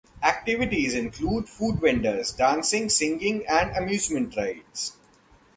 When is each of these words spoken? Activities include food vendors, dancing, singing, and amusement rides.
Activities 0.23 0.95
include 0.95 1.47
food 1.47 1.79
vendors, 1.79 2.31
dancing, 2.31 2.89
singing, 2.89 3.45
and 3.47 3.69
amusement 3.77 4.35
rides. 4.35 4.93